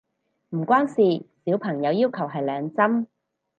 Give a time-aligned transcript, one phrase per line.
[0.49, 3.05] 唔關事，小朋友要求係兩針